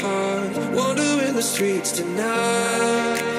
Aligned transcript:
heart, 0.00 0.56
wandering 0.74 1.34
the 1.34 1.42
streets 1.42 1.92
tonight. 1.92 3.35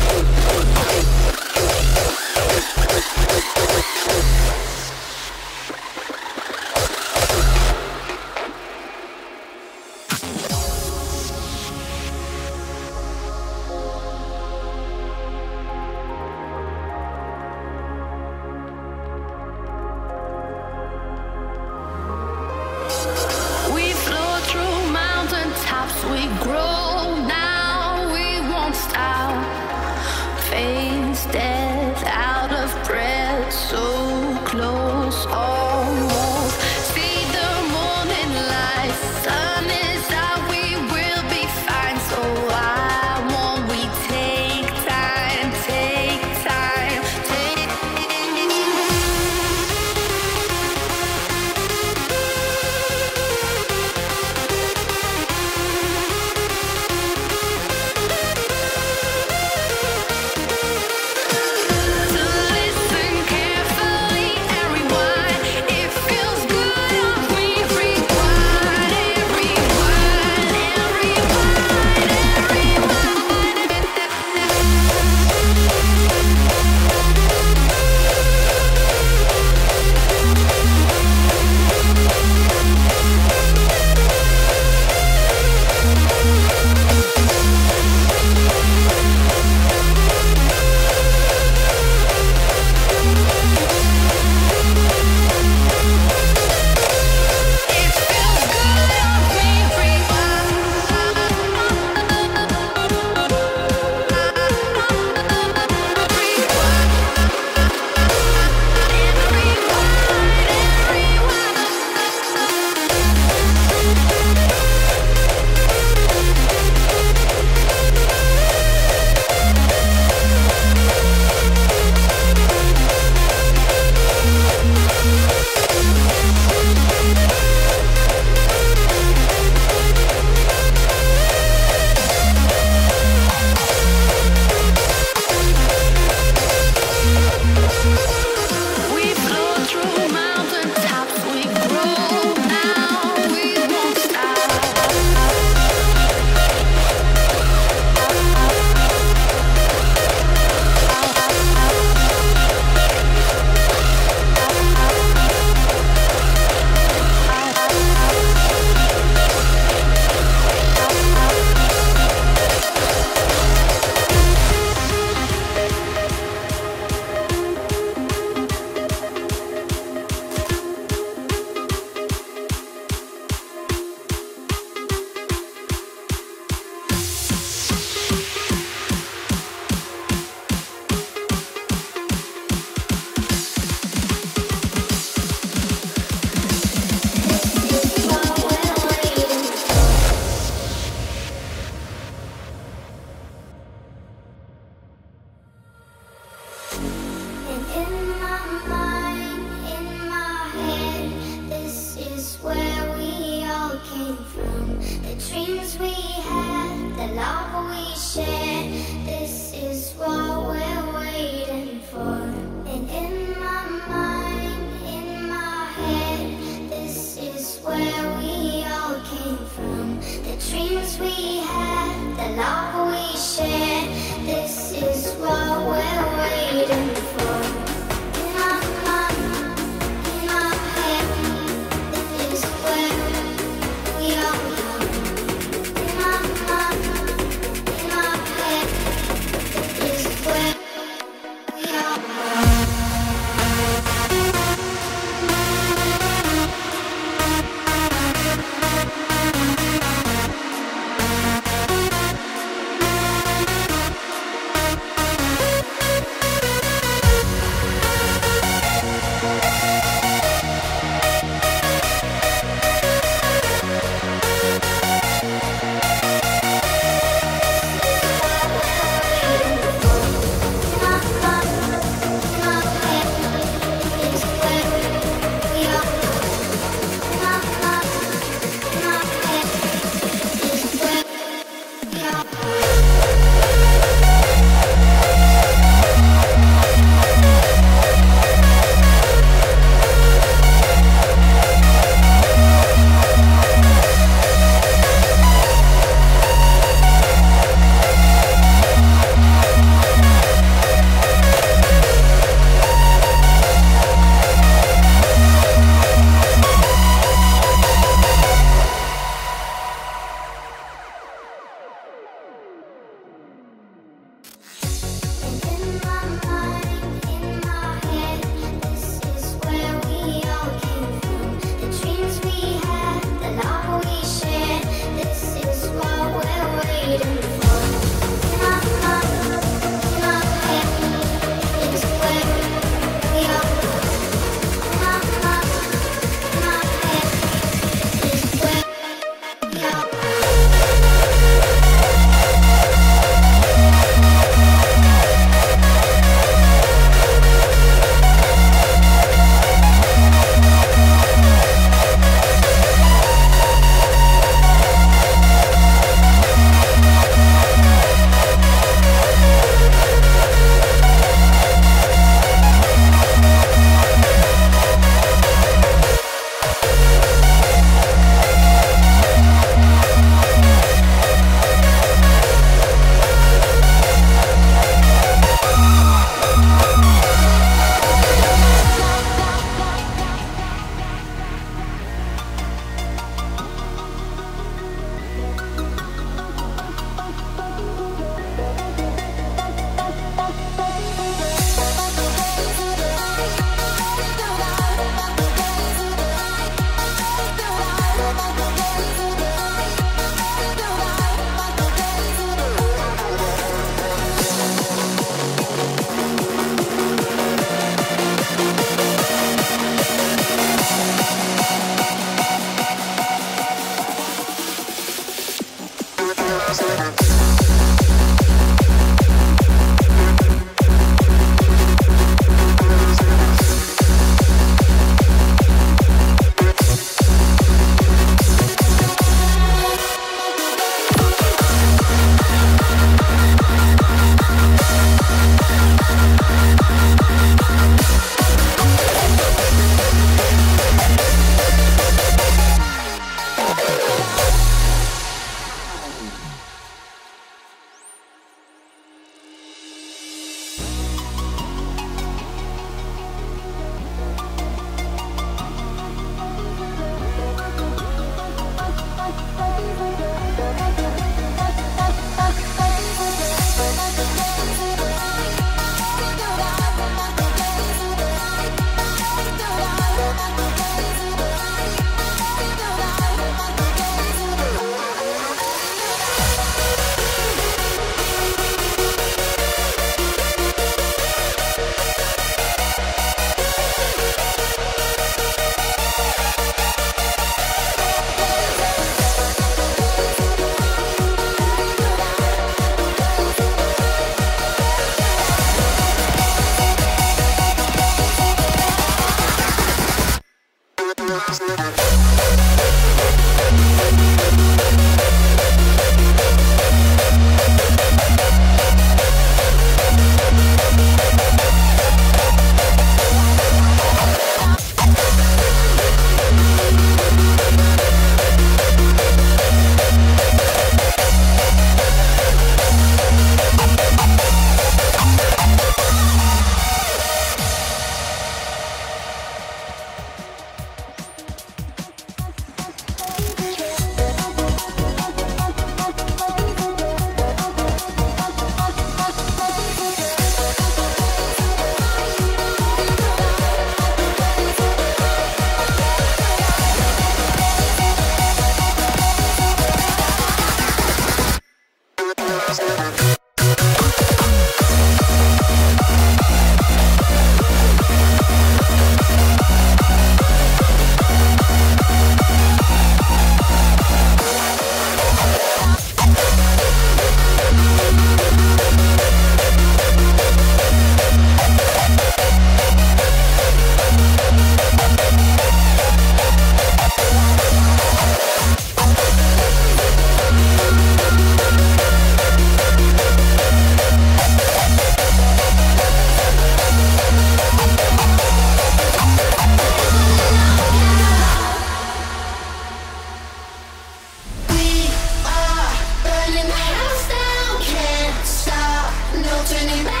running 599.71 599.85
back. 599.85 600.00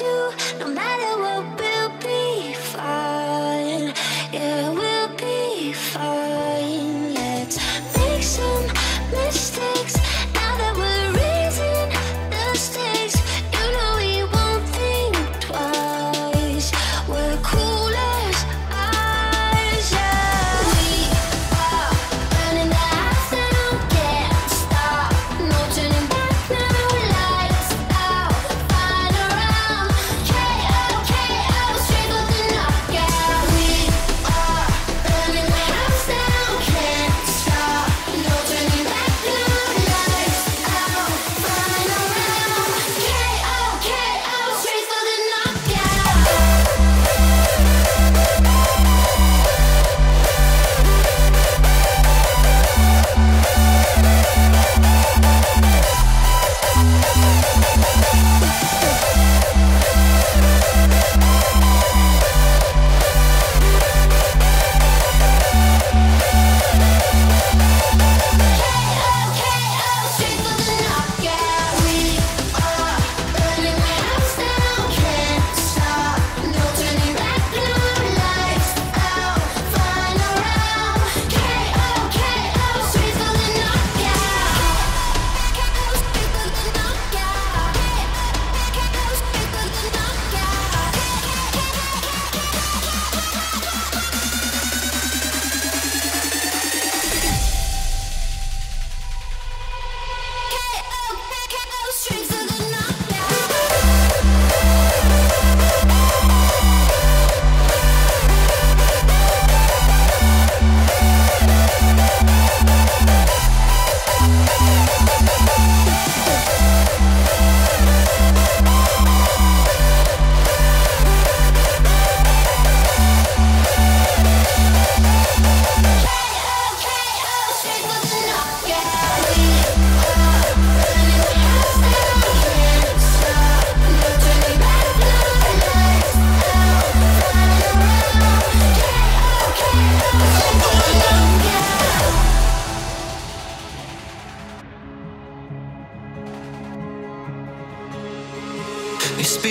to 0.00 0.29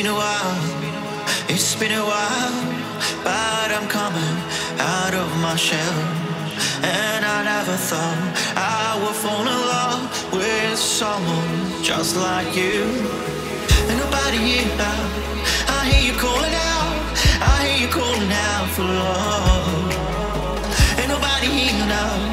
been 0.02 0.12
a 0.12 0.16
while, 0.16 0.56
it's 1.50 1.76
been 1.76 1.92
a 1.92 2.06
while, 2.12 2.56
but 3.22 3.70
I'm 3.76 3.86
coming 3.90 4.36
out 4.80 5.14
of 5.14 5.28
my 5.42 5.58
shell. 5.58 6.00
And 6.84 7.26
I 7.26 7.44
never 7.44 7.76
thought 7.76 8.22
I 8.56 8.96
would 9.02 9.18
fall 9.24 9.42
in 9.42 9.60
love 9.76 10.32
with 10.32 10.80
someone 10.80 11.84
just 11.84 12.16
like 12.16 12.56
you. 12.56 12.86
And 13.90 14.00
nobody 14.00 14.38
here, 14.38 14.72
I 15.68 15.90
hear 15.92 16.14
you 16.14 16.18
calling 16.18 16.56
out, 16.72 16.96
I 17.42 17.68
hear 17.68 17.80
you 17.84 17.92
calling 17.92 18.32
out 18.32 18.70
for 18.76 18.84
love. 18.84 19.92
Ain't 20.98 21.10
nobody 21.10 21.48
here 21.48 21.86
now. 21.88 22.29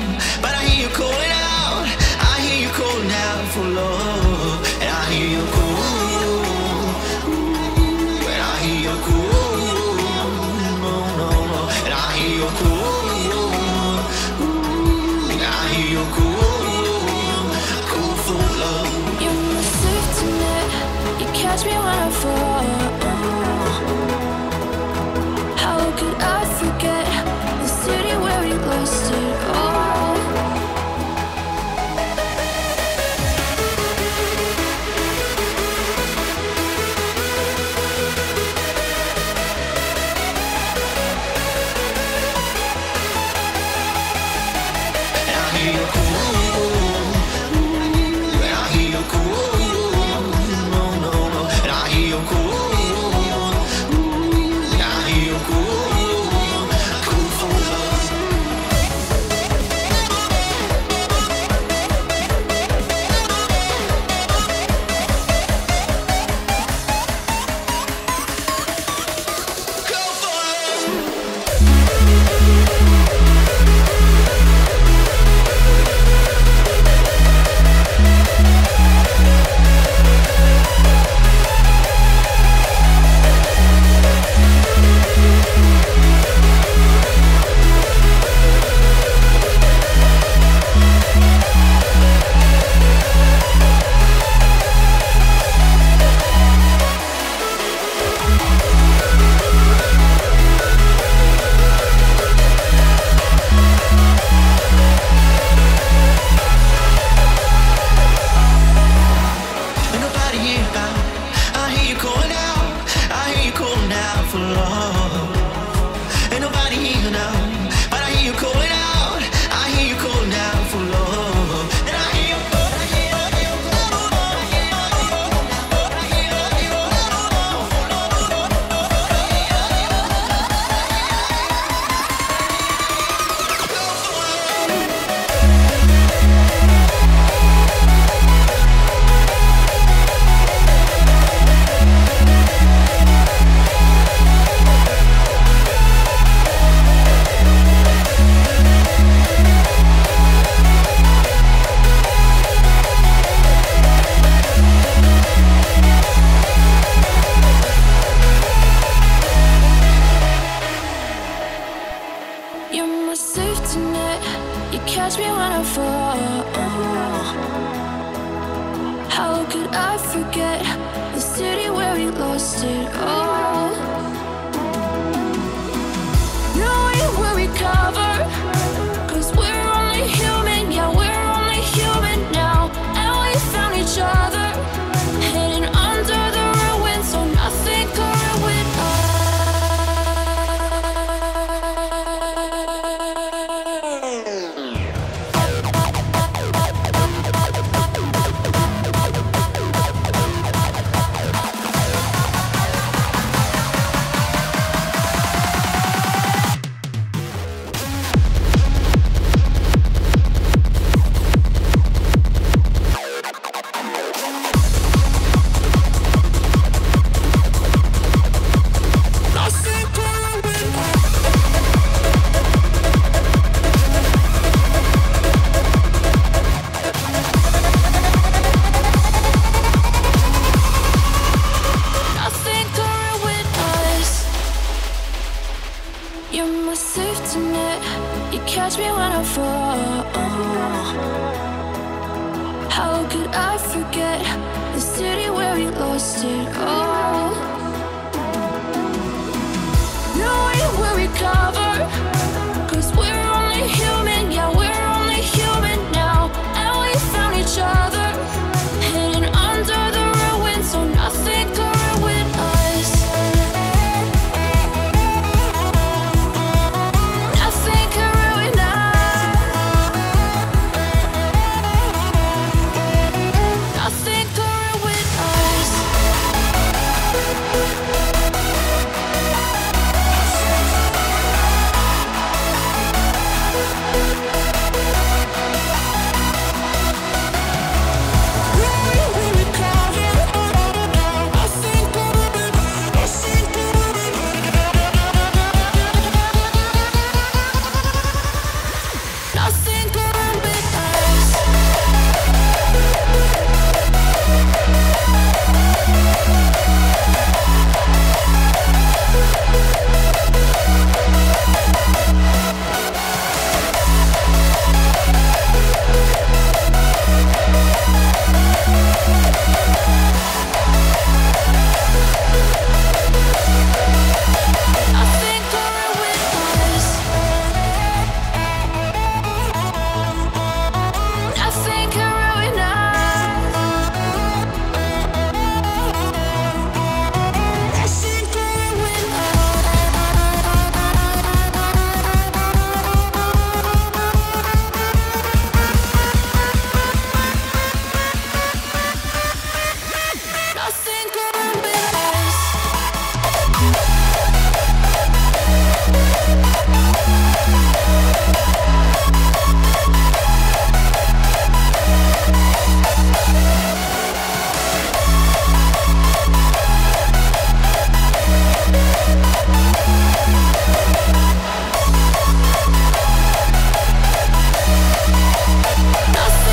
Нас 376.12 376.45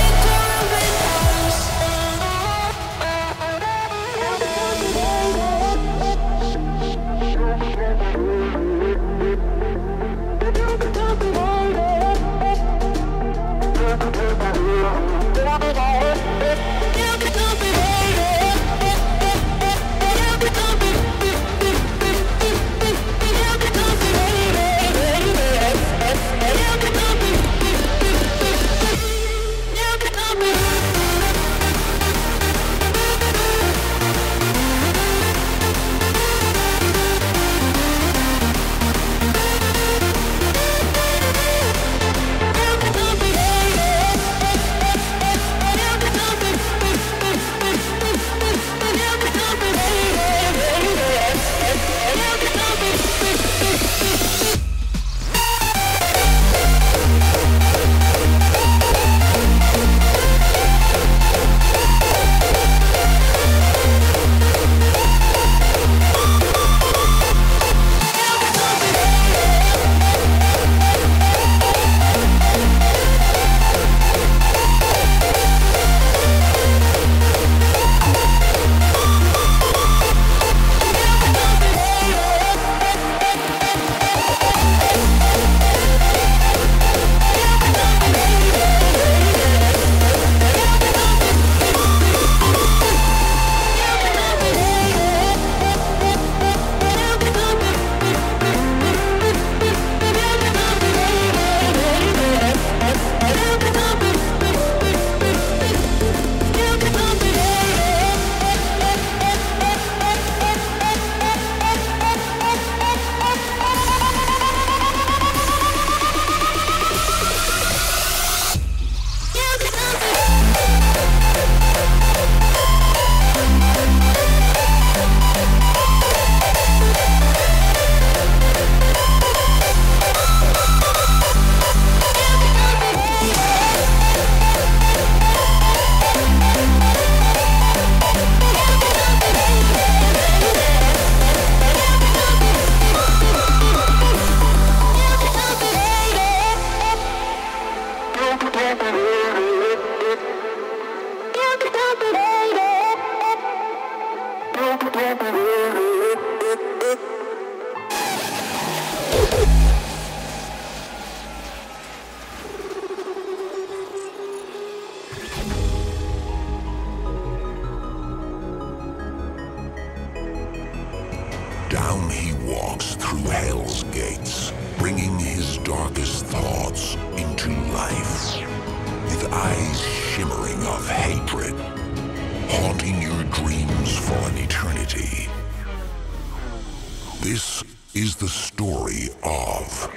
story 188.34 189.10
of 189.24 189.90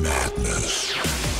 madness. 0.00 1.37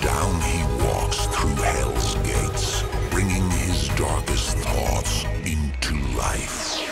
Down 0.00 0.40
he 0.42 0.62
walks 0.84 1.26
through 1.26 1.54
hell's 1.54 2.14
gates, 2.16 2.82
bringing 3.10 3.50
his 3.50 3.88
darkest 3.96 4.56
thoughts 4.58 5.24
into 5.44 5.94
life. 6.16 6.85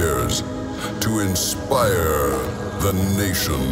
Years 0.00 0.42
to 1.00 1.20
inspire 1.20 2.30
the 2.84 2.92
nation. 3.18 3.62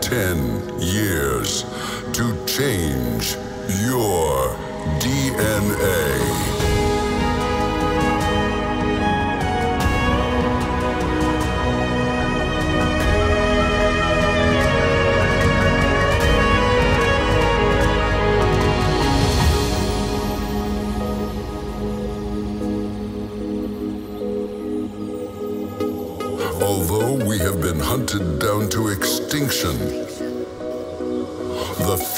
Ten 0.00 0.38
years 0.80 1.64
to 2.14 2.24
change 2.46 3.36
your 3.86 4.56
DNA. 5.02 6.69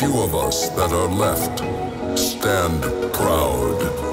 Few 0.03 0.21
of 0.21 0.35
us 0.35 0.69
that 0.71 0.91
are 0.91 1.07
left 1.07 1.61
stand 2.19 2.83
proud. 3.13 4.12